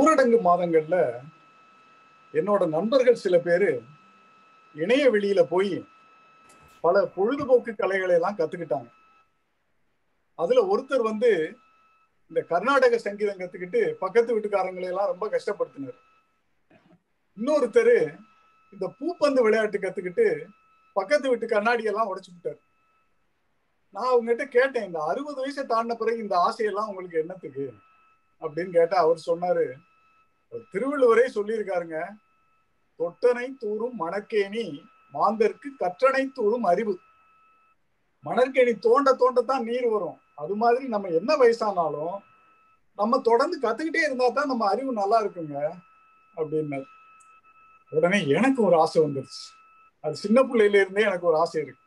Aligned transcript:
ஊரடங்கு 0.00 0.38
மாதங்கள்ல 0.44 0.98
என்னோட 2.34 2.62
நண்பர்கள் 2.74 3.18
சில 3.22 3.38
பேரு 3.38 3.82
இணைய 4.76 5.10
வெளியில 5.10 5.40
போய் 5.50 5.74
பல 6.84 7.02
பொழுதுபோக்கு 7.16 7.72
கலைகளை 7.74 8.14
எல்லாம் 8.14 8.38
கத்துக்கிட்டாங்க. 8.38 8.88
அதுல 10.38 10.62
ஒருத்தர் 10.72 11.04
வந்து 11.10 11.30
இந்த 12.30 12.42
கர்நாடக 12.52 12.98
சங்கீதம் 12.98 13.40
கத்துக்கிட்டு 13.42 13.82
பக்கத்து 14.04 14.34
வீட்டுக்காரங்களை 14.34 14.88
எல்லாம் 14.92 15.12
ரொம்ப 15.12 15.28
கஷ்டப்படுத்தினார். 15.34 16.00
இன்னொருத்தர் 17.38 17.94
இந்த 18.72 18.86
பூப்பந்து 18.98 19.46
விளையாட்டு 19.48 19.84
கத்துக்கிட்டு 19.86 20.26
பக்கத்து 20.96 21.28
வீட்டு 21.28 21.54
கண்ணாடியெல்லாம் 21.54 22.10
உடைச்சு 22.10 22.32
விட்டார். 22.32 22.60
நான் 23.94 24.12
அவங்ககிட்ட 24.12 24.44
கேட்டேன் 24.58 24.90
இந்த 24.90 25.00
அறுபது 25.12 25.38
வயசை 25.42 25.64
தாண்டின 25.64 25.94
பிறகு 25.94 26.26
இந்த 26.26 26.36
ஆசையெல்லாம் 26.48 26.90
உங்களுக்கு 26.90 27.24
என்னத்துக்கு? 27.24 27.64
அப்படின்னு 28.42 28.70
கேட்டா 28.70 28.96
அவர் 28.96 29.20
சொன்னாரு. 29.26 29.66
திருவள்ளுவரே 30.72 31.26
சொல்லியிருக்காருங்க. 31.34 31.98
தொட்டனை 32.98 33.46
தூரும் 33.58 33.96
மணக்கேணி 34.00 34.66
மாந்தருக்கு 35.14 35.68
கற்றனை 35.78 36.22
தூரும் 36.32 36.68
அறிவு. 36.72 36.94
மணற்கேணி 38.24 38.72
தோண்ட 38.78 39.10
தோண்டத்தான் 39.12 39.66
நீர் 39.68 39.86
வரும். 39.86 40.18
அது 40.34 40.54
மாதிரி 40.54 40.84
நம்ம 40.86 41.08
என்ன 41.08 41.36
வயசானாலும் 41.36 42.16
நம்ம 42.96 43.20
தொடர்ந்து 43.20 43.56
கத்துக்கிட்டே 43.60 44.02
இருந்தா 44.06 44.28
தான் 44.28 44.50
நம்ம 44.52 44.68
அறிவு 44.68 44.92
நல்லா 44.92 45.18
இருக்குங்க 45.22 45.56
அப்படின்னாரு. 46.36 46.88
உடனே 47.90 48.18
எனக்கு 48.28 48.60
ஒரு 48.62 48.76
ஆசை 48.80 49.02
வந்துருச்சு. 49.02 49.42
அது 50.00 50.14
சின்ன 50.16 50.38
பிள்ளையில 50.42 50.80
இருந்தே 50.80 51.02
எனக்கு 51.02 51.26
ஒரு 51.26 51.36
ஆசை 51.36 51.62
இருக்கு. 51.62 51.82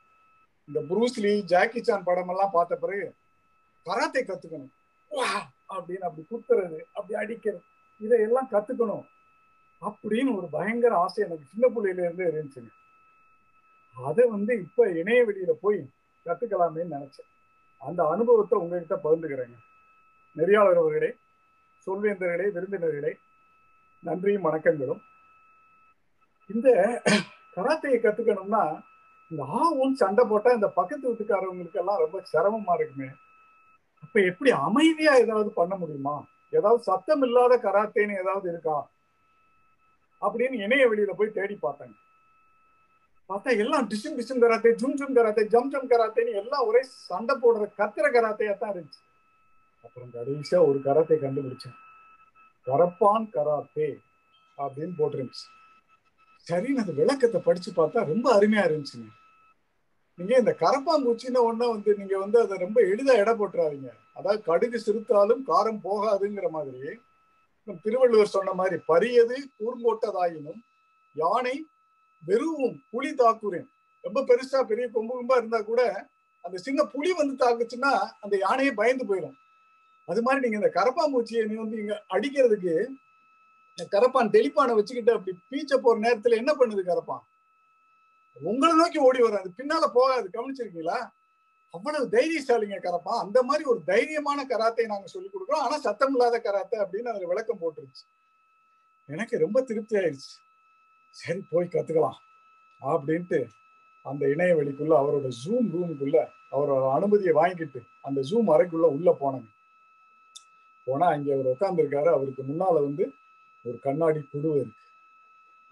இந்த 0.68 0.80
புரூஸ்லி 0.90 1.32
ஜாக்கி 1.40 1.84
சான் 1.84 2.04
படம் 2.04 2.30
எல்லாம் 2.30 2.52
பார்த்த 2.52 2.76
பிறகு 2.76 3.14
கராத்தே 3.84 4.22
கத்துக்கணும். 4.24 4.74
அப்படின்னு 5.76 6.08
அப்படி 6.08 6.24
குத்துறது 6.32 6.80
அப்படி 6.94 7.14
அடிக்கிறது 7.22 7.62
இதையெல்லாம் 8.02 8.50
கத்துக்கணும் 8.52 9.06
அப்படின்னு 9.82 10.32
ஒரு 10.38 10.48
பயங்கர 10.56 10.94
ஆசை 11.04 11.20
எனக்கு 11.26 11.52
சின்ன 11.52 11.66
பிள்ளையில 11.76 12.04
இருந்து 12.06 12.26
இருந்துச்சுங்க. 12.32 12.72
அதை 13.98 14.24
வந்து 14.30 14.54
இப்ப 14.66 14.88
இணைய 15.00 15.20
வெளியில 15.28 15.54
போய் 15.64 15.80
கத்துக்கலாமேன்னு 16.26 16.96
நினைச்சேன். 16.96 17.30
அந்த 17.82 18.02
அனுபவத்தை 18.14 18.56
உங்ககிட்ட 18.60 18.96
பகிர்ந்துக்கிறேங்க. 19.04 19.58
நெறியாளர் 20.36 20.82
அவர்களே 20.82 21.12
சொல்வேந்தர்களே 21.88 22.48
விருந்தினர்களே 22.56 23.14
நன்றியும் 24.04 24.48
வணக்கங்களும். 24.48 25.02
இந்த 26.50 26.70
கராத்தையை 27.56 28.00
கத்துக்கணும்னா 28.02 28.64
இந்த 29.32 29.44
ஆவும் 29.60 30.00
சண்டை 30.02 30.24
போட்டா 30.30 30.50
இந்த 30.52 30.68
பக்கத்து 30.80 31.06
வீட்டுக்காரவங்களுக்கு 31.12 31.82
எல்லாம் 31.84 32.02
ரொம்ப 32.04 32.18
சிரமமா 32.34 32.74
இருக்குமே. 32.80 33.10
இப்ப 34.16 34.28
எப்படி 34.28 34.52
அமைதியா 34.52 35.14
ஏதாவது 35.16 35.52
பண்ண 35.52 35.76
முடியுமா? 35.76 36.14
ஏதாவது 36.50 36.84
சத்தம் 36.84 37.22
இல்லாத 37.22 37.54
கராத்தேன்னு 37.64 38.14
ஏதாவது 38.20 38.50
இருக்கா? 38.50 38.76
அப்படின்னு 40.22 40.56
இணைய 40.66 40.84
வெளியில 40.90 41.12
போய் 41.12 41.32
தேடி 41.32 41.58
பார்த்தாங்க 41.62 41.96
பார்த்தா 43.30 43.58
எல்லாம் 43.58 43.90
டிசும் 43.90 44.16
டிசும் 44.20 44.42
கராத்தே 44.44 44.72
ஜும் 44.76 44.96
ஜும் 44.96 45.16
கராத்தே 45.16 45.44
ஜம் 45.48 45.70
ஜம் 45.70 45.90
கராத்தேன்னு 45.90 46.34
எல்லாம் 46.34 46.68
ஒரே 46.68 46.82
சண்டை 46.84 47.36
போடுற 47.36 47.68
கத்திர 47.78 48.06
கராத்தையா 48.12 48.58
தான் 48.58 48.74
இருந்துச்சு. 48.74 49.02
அப்புறம் 49.84 50.10
கடைசியா 50.14 50.62
ஒரு 50.68 50.80
கராத்தை 50.86 51.18
கண்டுபிடிச்சேன். 51.26 51.78
கரப்பான் 52.68 53.30
கராத்தே 53.32 53.90
அப்படின்னு 54.58 54.96
போட்டிருந்துச்சு. 54.98 55.46
சரின்னு 56.48 56.84
அந்த 56.86 56.92
விளக்கத்தை 56.92 57.42
படிச்சு 57.42 57.72
பார்த்தா 57.72 58.08
ரொம்ப 58.14 58.40
அருமையா 58.40 58.66
இருந்துச்சுங்க. 58.70 59.10
நீங்க 60.20 60.34
இந்த 60.42 60.52
கரப்பாம்பூச்சின்னு 60.64 61.40
ஒண்ணு 61.50 61.66
வந்து 61.74 61.92
நீங்க 62.02 62.16
வந்து 62.24 62.38
அதை 62.44 62.56
ரொம்ப 62.66 62.78
எளிதா 62.92 63.14
எடை 63.22 63.34
போட்டுறாதீங்க. 63.40 63.90
அதாவது 64.18 64.40
கடுகு 64.50 64.78
சிறுத்தாலும் 64.86 65.42
காரம் 65.50 65.80
போகாதுங்கிற 65.88 66.50
மாதிரி. 66.58 66.84
திருவள்ளுவர் 67.86 68.36
சொன்ன 68.36 68.54
மாதிரி 68.60 68.78
பரியது 68.90 69.38
கூர்ங்கோட்டதாயினும் 69.60 70.60
யானை 71.16 71.56
வெறுவும் 72.24 72.76
புலி 72.92 73.12
தாக்குறேன். 73.22 73.68
ரொம்ப 74.04 74.20
பெருசா 74.30 74.60
பெரிய 74.72 74.86
கொம்பு 74.96 75.14
கொம்பா 75.18 75.38
இருந்தா 75.42 75.60
கூட 75.70 75.82
அந்த 76.46 76.58
சின்ன 76.66 76.82
புலி 76.94 77.12
வந்து 77.20 77.36
தாக்குச்சுன்னா 77.44 77.94
அந்த 78.24 78.36
யானையே 78.46 78.72
பயந்து 78.80 79.06
போயிடும் 79.10 79.38
அது 80.08 80.22
மாதிரி 80.26 80.44
நீங்க 80.44 80.58
இந்த 80.62 80.72
கரப்பாம்பூச்சியை 80.80 81.44
நீ 81.50 81.56
வந்து 81.62 81.78
இங்க 81.84 81.96
அடிக்கிறதுக்கு 82.16 82.74
கரப்பான் 83.94 84.36
தெளிப்பானை 84.36 84.74
வச்சுக்கிட்டு 84.78 85.16
அப்படி 85.16 85.34
பீச்ச 85.52 85.78
போற 85.78 85.96
நேரத்துல 86.04 86.38
என்ன 86.42 86.52
பண்ணுது 86.60 86.84
கரப்பான்? 86.90 87.24
உங்களை 88.42 88.76
நோக்கி 88.76 89.00
ஓடி 89.00 89.22
வராது 89.22 89.50
பின்னால 89.58 89.86
போகாது. 89.94 90.30
கவனிச்சிருக்கீங்களா? 90.34 91.10
அவ்வளவு 91.70 92.06
தைரியசாலிங்க 92.10 92.78
கரப்பா. 92.84 93.14
அந்த 93.24 93.44
மாதிரி 93.44 93.64
ஒரு 93.64 93.82
தைரியமான 93.88 94.40
கராத்தை 94.52 94.86
நாங்க 94.86 95.08
சொல்லி 95.08 95.30
கொடுக்குறோம். 95.30 95.64
ஆனா 95.66 95.78
சத்தம் 95.78 96.12
இல்லாத 96.12 96.42
கராத்தை 96.44 96.78
அப்படின்னு 96.82 97.12
அதுல 97.12 97.28
விளக்கம் 97.28 97.62
போட்டுருச்சு. 97.62 98.04
எனக்கு 99.06 99.38
ரொம்ப 99.38 99.62
திருப்தி 99.62 99.98
ஆயிடுச்சு 99.98 100.34
சரி 101.10 101.46
போய் 101.50 101.74
கத்துக்கலாம் 101.74 102.20
அப்படின்ட்டு 102.82 103.48
அந்த 104.02 104.30
இணைய 104.30 104.56
வெளிக்குள்ள 104.56 104.94
அவரோட 105.02 105.28
ஜூம் 105.44 105.68
ரூமுக்குள்ள 105.74 106.18
அவரோட 106.52 106.94
அனுமதியை 106.94 107.34
வாங்கிட்டு 107.34 107.80
அந்த 108.02 108.22
ஜூம் 108.22 108.50
அறைக்குள்ள 108.56 108.88
உள்ள 108.96 109.12
போனாங்க. 109.20 109.48
போனா 110.86 111.08
அங்க 111.08 111.34
அவர் 111.34 111.52
உட்காந்துருக்காரு 111.54 112.10
அவருக்கு 112.14 112.44
முன்னால 112.44 112.74
வந்து 112.74 113.14
ஒரு 113.64 113.80
கண்ணாடி 113.80 114.20
குடுவை 114.20 114.56
இருக்கு. 114.56 114.84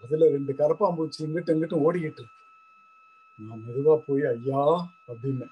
அதுல 0.04 0.28
ரெண்டு 0.28 0.52
கரப்பாம்பூச்சி 0.52 1.20
இங்கிட்டு 1.26 1.54
இங்கிட்டும் 1.54 1.84
ஓடிக்கிட்டு 1.86 2.22
இருக்கு. 2.22 2.42
நான் 3.38 3.62
மெதுவா 3.66 3.94
போய் 4.06 4.24
ஐயா 4.26 4.62
அப்படின்னு. 5.08 5.46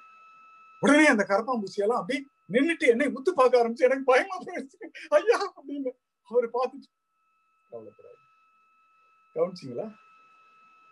உடனே 0.83 1.07
அந்த 1.07 1.25
கரப்பான் 1.29 1.65
எல்லாம் 1.85 2.01
அப்படி 2.01 2.19
நின்றுட்டு 2.51 2.87
என்னை 2.87 3.07
உத்து 3.09 3.31
பார்க்க 3.33 3.61
ஆரம்பிச்சு 3.61 3.87
எனக்கு 3.89 4.05
பயமா 4.05 4.37
போயிடுச்சு. 4.47 4.79
ஐயா 5.11 5.39
அப்படின்னு 5.51 5.91
அவரு 6.29 6.49
பார்த்துட்டு 6.57 6.89
கவலைப்படாது 7.71 8.19
கவனிச்சிங்களா? 9.37 9.87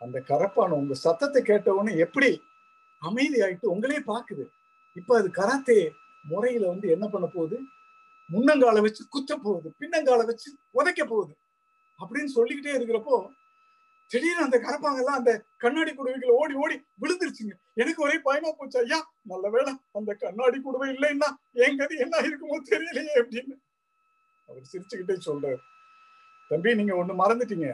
அந்த 0.01 0.19
கரப்பான 0.29 0.71
உங்க 0.73 0.95
சத்தத்தை 0.99 1.41
கேட்டவுடனே 1.43 1.93
எப்படி 1.99 2.31
அமைதி 3.03 3.39
ஆயிட்டு 3.43 3.67
உங்களே 3.67 3.99
பாக்குது 4.07 4.45
இப்ப 4.97 5.17
அது 5.19 5.29
கராத்தே 5.31 5.79
முறையில 6.25 6.65
வந்து 6.69 6.87
என்ன 6.91 7.05
பண்ண 7.09 7.27
போகுது? 7.27 7.57
முன்னங்கால 8.29 8.81
வச்சு 8.81 9.03
குத்த 9.09 9.33
போகுது 9.37 9.69
பின்னங்கால 9.81 10.25
வச்சு 10.27 10.49
உதைக்க 10.75 11.03
போகுது 11.05 11.33
அப்படின்னு 12.01 12.31
சொல்லிக்கிட்டே 12.35 12.73
இருக்கிறப்போ 12.79 13.17
திடீர்னு 14.11 14.45
அந்த 14.45 14.59
கரப்பாங்க 14.59 15.01
எல்லாம் 15.03 15.19
அந்த 15.21 15.33
கண்ணாடி 15.57 15.95
குடுவைகள் 15.95 16.37
ஓடி 16.41 16.55
ஓடி 16.55 16.77
விழுந்துருச்சுங்க. 17.03 17.55
எனக்கு 17.75 18.03
ஒரே 18.03 18.19
பயமா 18.19 18.51
போச்சு. 18.53 18.79
ஐயா 18.79 18.99
நல்ல 19.23 19.49
வேலை 19.49 19.73
அந்த 19.93 20.15
கண்ணாடி 20.15 20.59
குடுவை 20.59 20.89
இல்லைன்னா 20.95 21.29
என் 21.53 21.77
கதி 21.77 21.97
என்ன 21.97 22.17
இருக்குமோ 22.29 22.59
தெரியலையே 22.71 23.15
அப்படின்னு 23.23 23.55
அவர் 24.49 24.71
சிரிச்சுக்கிட்டே 24.73 25.17
சொல்றாரு. 25.29 25.61
தம்பி 26.49 26.75
நீங்க 26.75 26.95
ஒண்ணு 26.95 27.15
மறந்துட்டீங்க. 27.23 27.69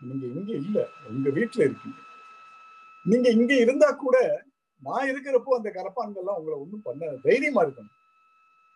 நீங்க 0.00 0.26
இங்க 0.26 0.52
இல்ல 0.52 0.78
உங்க 1.08 1.28
வீட்டுல 1.28 1.60
இருக்கீங்க. 1.68 1.98
நீங்க 3.04 3.28
இங்க 3.30 3.54
இருந்தா 3.54 3.92
கூட 3.92 4.16
நான் 4.82 5.08
இருக்கிறப்போ 5.10 5.52
அந்த 5.58 5.70
கரப்பான்கள்லாம் 5.76 6.38
உங்களை 6.40 6.58
ஒண்ணும் 6.58 6.82
பண்ண 6.82 7.06
தைரியமா 7.22 7.64
இருக்கணும். 7.64 7.94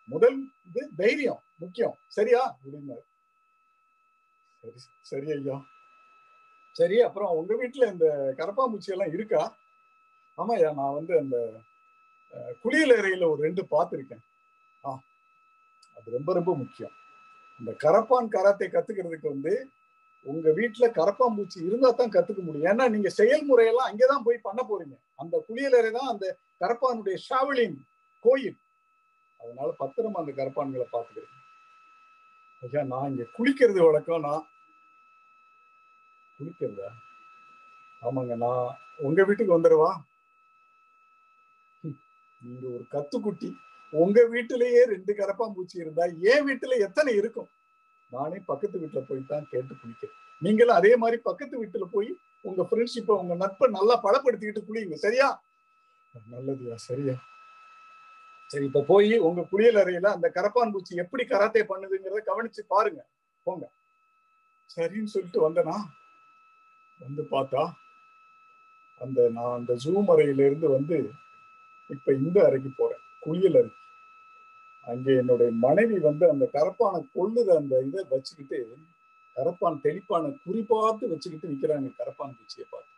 முதல் 0.09 0.39
இது 0.69 0.91
தைரியம் 0.97 1.43
முக்கியம். 1.59 1.97
சரியா? 2.09 2.59
அப்படின்னாரு. 2.59 3.05
சரி 4.63 4.81
சரி 5.11 5.31
ஐயா. 5.33 5.57
சரி 6.77 6.97
அப்புறம் 7.07 7.35
உங்க 7.39 7.53
வீட்டுல 7.55 7.85
இந்த 7.93 8.07
கரப்பாம்பூச்சி 8.39 8.95
எல்லாம் 8.95 9.15
இருக்கா? 9.17 9.43
ஆமாயா 10.39 10.69
நான் 10.81 10.97
வந்து 10.99 11.15
அந்த 11.23 11.37
குளியலறையில 12.65 13.25
ஒரு 13.33 13.41
ரெண்டு 13.47 13.63
பார்த்துருக்கேன். 13.75 14.23
ஆ 14.85 14.91
அது 15.97 16.17
ரொம்ப 16.17 16.31
ரொம்ப 16.39 16.53
முக்கியம். 16.63 16.95
இந்த 17.61 17.73
கரப்பான் 17.85 18.33
கராத்தை 18.37 18.69
கத்துக்கிறதுக்கு 18.71 19.29
வந்து 19.35 19.53
உங்க 20.27 20.49
வீட்டுல 20.59 20.87
கரப்பாம்பூச்சி 20.99 21.59
இருந்தா 21.69 21.91
தான் 21.91 22.15
கத்துக்க 22.17 22.41
முடியும். 22.43 22.69
ஏன்னா 22.73 22.85
நீங்க 22.95 23.11
செயல்முறையெல்லாம் 23.21 23.89
அங்கேதான் 23.91 24.27
போய் 24.27 24.47
பண்ண 24.49 24.61
போறீங்க. 24.71 24.97
அந்த 25.23 25.37
குளியலறை 25.49 25.91
தான் 25.99 26.13
அந்த 26.15 26.27
கரப்பானுடைய 26.63 27.17
ஷாவலின் 27.29 27.77
கோயில். 28.25 28.59
அதனால 29.41 29.69
பத்திரமா 29.83 30.21
அந்த 30.23 30.33
கரப்பான்களை 30.41 30.87
பாத்துக்கிறேன் 30.95 31.39
ஐயா 32.63 32.83
நான் 32.93 33.09
இங்க 33.13 33.25
குளிக்கிறது 33.37 33.81
வழக்கம். 33.87 34.27
நான் 34.29 34.43
குளிக்கல 36.43 36.91
ஆமாங்க 38.03 38.37
நான் 38.37 38.77
உங்க 38.99 39.25
வீட்டுக்கு 39.25 39.57
வந்துடுவா? 39.59 39.91
நீங்க 42.41 42.67
ஒரு 42.69 42.85
கத்துக்குட்டி. 42.91 43.57
உங்க 43.93 44.27
வீட்டிலேயே 44.27 44.85
ரெண்டு 44.85 45.13
கரப்பாம்பூச்சி 45.13 45.75
இருந்தா 45.75 46.05
என் 46.05 46.47
வீட்டுல 46.49 46.79
எத்தனை 46.79 47.15
இருக்கும்? 47.15 47.49
நானே 48.13 48.39
பக்கத்து 48.47 48.79
வீட்டுல 48.79 49.07
போய் 49.09 49.21
தான் 49.29 49.49
கேட்டு 49.51 49.75
குளிக்கிறேன். 49.75 50.17
நீங்களும் 50.43 50.75
அதே 50.75 50.97
மாதிரி 50.97 51.23
பக்கத்து 51.23 51.65
வீட்டுல 51.65 51.85
போய் 51.85 52.11
உங்க 52.43 52.63
ஃப்ரெண்ட்ஷிப்பை 52.63 53.15
உங்க 53.17 53.35
நட்பை 53.35 53.71
நல்லா 53.71 54.01
பலப்படுத்திக்கிட்டு 54.03 54.67
குளியுங்க. 54.69 54.95
சரியா? 54.95 55.41
நல்லதுயா 56.31 56.77
சரியா? 56.77 57.15
சரி 58.51 58.65
இப்ப 58.65 58.83
போய் 58.83 59.19
உங்க 59.19 59.43
குளியல் 59.43 59.77
அறையில 59.77 60.09
அந்த 60.09 60.29
கரப்பான் 60.29 60.73
பூச்சி 60.73 60.97
எப்படி 60.97 61.25
கராத்தே 61.27 61.63
பண்ணுதுங்கிறத 61.63 62.23
கவனிச்சு 62.27 62.61
பாருங்க. 62.69 63.01
போங்க. 63.43 63.65
சரின்னு 64.77 65.05
சொல்லிட்டு 65.05 65.51
வந்தனா? 65.51 66.02
வந்து 67.03 67.23
பார்த்தா 67.31 67.63
அந்த 69.01 69.29
நான் 69.29 69.55
அந்த 69.55 69.73
ஜூம் 69.85 70.11
அறையிலிருந்து 70.11 70.69
வந்து 70.69 71.11
இப்ப 71.91 72.13
இந்த 72.13 72.45
அறைக்கு 72.45 72.71
போறேன். 72.77 73.03
குளியல் 73.21 73.55
அறை. 73.55 73.71
அங்கே 74.87 75.17
என்னுடைய 75.17 75.53
மனைவி 75.53 75.99
வந்து 75.99 76.25
அந்த 76.31 76.45
கரப்பானை 76.53 77.01
கொள்ளுத 77.17 77.49
அந்த 77.57 77.81
இதை 77.81 78.05
வச்சுக்கிட்டு 78.11 78.59
கரப்பான் 79.37 79.83
தெளிப்பான 79.83 80.39
குறிப்பாத்து 80.45 81.09
வச்சுக்கிட்டு 81.09 81.49
நிக்கிறாங்க 81.49 81.91
கரப்பான் 81.99 82.35
பூச்சியை 82.37 82.67
பார்த்து. 82.71 82.91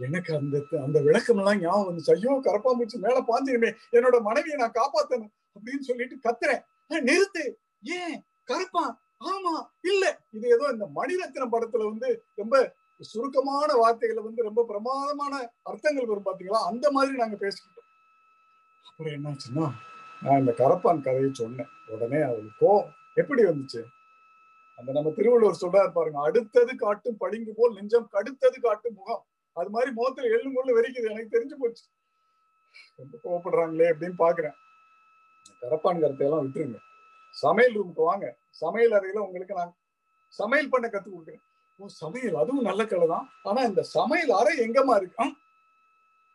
எனக்கு 0.00 0.36
அந்த 0.36 0.56
அந்த 0.82 1.00
விளக்கம் 1.00 1.38
எல்லாம் 1.38 1.60
ஞாபகம் 1.60 1.88
வந்துச்சு. 1.88 2.10
ஐயோ 2.10 2.40
கரப்பான் 2.44 2.78
பூச்சி 2.78 2.98
மேல 2.98 3.18
பாஞ்சிருமே. 3.20 3.70
என்னோட 3.92 4.20
மனைவியை 4.20 4.56
நான் 4.58 4.78
காப்பாத்தணும் 4.80 5.32
அப்படின்னு 5.54 5.80
சொல்லிட்டு 5.80 6.16
கத்துறேன். 6.24 6.62
நிறுத்து. 6.90 7.44
ஏன்? 7.82 8.16
கரப்பான். 8.46 8.92
ஆமா 9.24 9.54
இல்ல. 9.82 10.20
இது 10.30 10.48
ஏதோ 10.48 10.64
இந்த 10.72 10.86
மணிரத்னம் 10.94 11.52
படத்துல 11.52 11.84
வந்து 11.84 12.22
ரொம்ப 12.34 12.54
சுருக்கமான 13.04 13.74
வார்த்தைகளை 13.74 14.22
வந்து 14.22 14.42
ரொம்ப 14.42 14.64
பிரமாதமான 14.64 15.52
அர்த்தங்கள் 15.62 16.06
வரும் 16.06 16.26
பாத்தீங்களா? 16.26 16.64
அந்த 16.66 16.90
மாதிரி 16.90 17.16
நாங்க 17.16 17.36
பேசிக்கிட்டோம். 17.36 17.88
அப்புறம் 18.88 19.12
என்னாச்சுன்னா 19.12 19.70
நான் 20.20 20.38
இந்த 20.38 20.54
கரப்பான் 20.58 21.02
கதையை 21.02 21.30
சொன்னேன். 21.32 21.66
உடனே 21.86 22.20
அவளுக்கு 22.20 22.52
கோவம். 22.60 22.90
எப்படி 23.14 23.42
வந்துச்சு? 23.42 23.84
அந்த 24.76 24.92
நம்ம 24.92 25.12
திருவள்ளுவர் 25.16 25.58
சொல்றாரு 25.60 25.92
பாருங்க 25.92 26.22
அடுத்தது 26.22 26.76
காட்டும் 26.76 27.16
பளிங்கு 27.16 27.54
போல் 27.56 27.74
நெஞ்சம் 27.74 28.08
கடுத்தது 28.12 28.60
காட்டும் 28.60 28.94
முகம். 28.94 29.26
அது 29.52 29.70
மாதிரி 29.70 29.92
முகத்துல 29.92 30.28
எள்ளும் 30.36 30.54
கொள்ள 30.54 30.80
வெறிக்குது. 30.80 31.10
எனக்கு 31.10 31.38
தெரிஞ்சு 31.38 31.54
போச்சு. 31.58 31.84
ரொம்ப 32.96 33.18
கோவப்படுறாங்களே 33.24 33.86
அப்படின்னு 33.86 34.14
பாக்குறேன். 34.18 34.54
கரப்பான் 35.60 36.00
கருத்தை 36.00 36.26
எல்லாம் 36.26 36.46
விட்டுருங்க. 36.46 36.78
சமையல் 37.30 37.76
ரூமுக்கு 37.76 37.92
வாங்க. 37.94 38.36
சமையல் 38.50 38.90
அறையில 38.90 39.18
உங்களுக்கு 39.18 39.54
நான் 39.54 39.76
சமையல் 40.28 40.68
பண்ண 40.68 40.88
கத்து 40.88 41.08
கொடுக்குறேன். 41.08 41.42
சமையல். 41.80 42.36
அதுவும் 42.42 42.66
நல்ல 42.68 42.86
கலை 42.86 43.06
தான் 43.06 43.26
ஆனா 43.42 43.60
இந்த 43.62 43.82
சமையல் 43.82 44.32
அறை 44.40 44.52
எங்கம்மா 44.66 44.94
இருக்கும் 44.96 45.32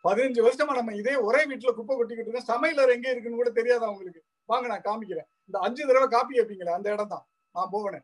பதினஞ்சு 0.06 0.42
வருஷமா 0.46 0.74
நம்ம 0.80 0.94
இதே 0.94 1.16
ஒரே 1.16 1.46
வீட்டுல 1.50 1.72
குப்பை 1.76 1.94
கொட்டிக்கிட்டு 1.96 2.30
இருக்கோம். 2.30 2.50
சமையல் 2.52 2.82
அறை 2.84 2.96
எங்க 2.96 3.10
இருக்குன்னு 3.12 3.40
கூட 3.42 3.50
தெரியாதா 3.50 3.90
உங்களுக்கு? 3.90 4.22
வாங்க 4.46 4.68
நான் 4.68 4.86
காமிக்கிறேன். 4.88 5.28
இந்த 5.46 5.60
அஞ்சு 5.60 5.88
தடவை 5.88 6.08
காப்பி 6.08 6.38
கேட்பீங்களே 6.38 6.74
அந்த 6.78 6.94
இடம் 6.94 7.08
தான். 7.08 7.26
நான் 7.56 7.72
போவேனே. 7.72 8.00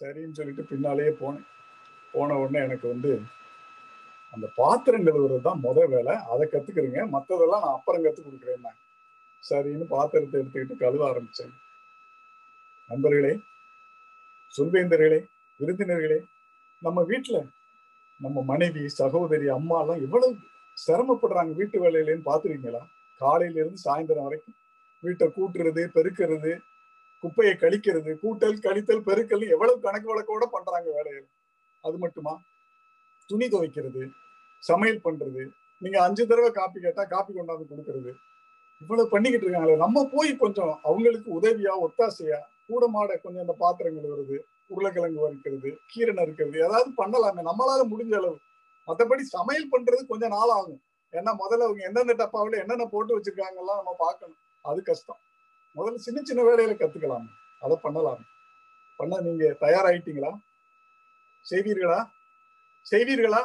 சரின்னு 0.00 0.38
சொல்லிட்டு 0.38 0.64
பின்னாலேயே 0.64 1.12
போனேன். 1.22 1.46
போன 2.12 2.36
உடனே 2.38 2.60
எனக்கு 2.66 2.88
வந்து 2.88 3.20
அந்த 4.34 4.46
பாத்திரம் 4.56 5.06
கழுவுறது 5.06 5.40
தான் 5.40 5.62
முத 5.62 5.88
வேலை. 5.88 6.14
அதை 6.32 6.48
கத்துக்கிறீங்க. 6.52 7.00
மற்றதெல்லாம் 7.14 7.64
நான் 7.64 7.76
அப்புறம் 7.78 8.04
கத்துக் 8.04 8.28
கொடுக்குறேன் 8.28 8.78
சரின்னு 9.50 9.86
பாத்திரத்தை 9.96 10.40
எடுத்துக்கிட்டு 10.40 10.76
கழுவ 10.76 11.02
ஆரம்பிச்சேன். 11.10 11.52
நண்பர்களே 12.90 13.32
சொல்வேந்தர்களே 14.58 15.20
விருந்தினர்களே 15.60 16.18
நம்ம 16.82 17.02
வீட்டுல 17.02 17.38
நம்ம 18.20 18.42
மனைவி 18.42 18.88
சகோதரி 18.88 19.46
அம்மா 19.48 19.80
எல்லாம் 19.80 20.02
எவ்வளவு 20.02 20.36
சிரமப்படுறாங்க 20.86 21.52
வீட்டு 21.54 21.80
வேலையிலன்னு 21.80 22.26
பாத்துருக்கீங்களா? 22.26 22.82
காலையில 23.20 23.60
இருந்து 23.60 23.80
சாயந்தரம் 23.84 24.22
வரைக்கும் 24.22 24.56
வீட்டை 25.02 25.26
கூட்டுறது 25.28 25.82
பெருக்கிறது 25.94 26.52
குப்பையை 27.22 27.54
கழிக்கிறது 27.54 28.10
கூட்டல் 28.22 28.58
கழித்தல் 28.58 29.06
பெருக்கல் 29.06 29.48
எவ்வளவு 29.48 29.80
கணக்கு 29.80 30.08
வழக்கோட 30.10 30.44
பண்றாங்க 30.46 30.88
வேலையில. 30.90 31.26
அது 31.84 31.98
மட்டுமா? 31.98 32.34
துணி 33.26 33.48
துவைக்கிறது 33.48 34.02
சமையல் 34.62 35.04
பண்றது 35.04 35.42
நீங்க 35.82 36.02
அஞ்சு 36.02 36.26
தடவை 36.26 36.50
காப்பி 36.50 36.80
கேட்டா 36.80 37.04
காப்பி 37.04 37.32
கொண்டாந்து 37.32 37.70
கொடுக்கறது. 37.70 38.10
இவ்வளவு 38.82 39.08
பண்ணிக்கிட்டு 39.08 39.46
இருக்காங்களே. 39.46 39.76
நம்ம 39.76 40.10
போய் 40.12 40.36
கொஞ்சம் 40.36 40.80
அவங்களுக்கு 40.82 41.40
உதவியா 41.40 41.74
ஒத்தாசையா 41.86 42.40
கூட 42.66 42.86
மாட 42.86 43.16
கொஞ்சம் 43.16 43.40
அந்த 43.40 43.56
பாத்திரங்கள் 43.58 44.12
வருது. 44.12 44.38
உருளைக்கிழங்கு 44.70 45.20
வறுக்கிறது 45.22 45.76
கீரை 45.86 46.14
நறுக்கிறது 46.14 46.56
ஏதாவது 46.56 46.90
பண்ணலாமே. 46.96 47.40
நம்மளால 47.40 47.92
முடிஞ்ச 47.92 48.14
அளவு. 48.14 48.38
மற்றபடி 48.86 49.20
சமையல் 49.20 49.70
பண்றது 49.70 50.06
கொஞ்சம் 50.06 50.28
நாள் 50.28 50.48
ஆகும். 50.48 50.82
ஏன்னா 51.12 51.30
முதல்ல 51.32 51.64
அவங்க 51.64 51.84
எந்தெந்த 51.84 52.14
டப்பாவில் 52.14 52.60
என்னென்ன 52.60 52.84
போட்டு 52.84 53.18
வச்சிருக்காங்கலாம் 53.18 53.78
நம்ம 53.78 53.94
பார்க்கணும். 53.98 54.36
அது 54.62 54.82
கஷ்டம். 54.82 55.16
முதல்ல 55.76 55.94
சின்ன 55.94 56.20
சின்ன 56.24 56.42
வேலையில 56.42 56.70
கத்துக்கலாம். 56.70 57.26
அதை 57.60 57.78
பண்ணலாம். 57.82 58.18
பண்ண 58.96 59.20
நீங்க 59.20 59.56
தயாராயிட்டீங்களா? 59.60 60.32
செய்வீர்களா? 61.50 62.10
செய்வீர்களா? 62.90 63.44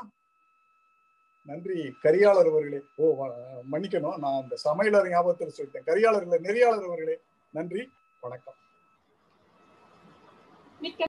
நன்றி. 1.43 1.95
கரியாளர் 2.03 2.49
அவர்களே. 2.49 2.81
ஓ 2.95 3.27
மன்னிக்கணும். 3.71 4.17
நான் 4.17 4.41
அந்த 4.41 4.57
சமையலர் 4.65 5.09
ஞாபகத்தில் 5.09 5.53
சொல்லிட்டேன். 5.57 5.89
கரியாளர் 5.89 6.21
இல்லை 6.21 6.39
நெறியாளர் 6.39 6.85
அவர்களே 6.85 7.19
நன்றி. 7.49 7.91
வணக்கம். 8.19 8.53